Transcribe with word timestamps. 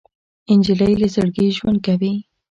نجلۍ 0.59 0.93
له 1.01 1.07
زړګي 1.15 1.47
ژوند 1.57 1.79
کوي. 1.85 2.13